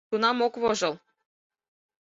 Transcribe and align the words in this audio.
Тунам 0.09 0.37
ок 0.47 0.53
вожыл. 0.61 0.93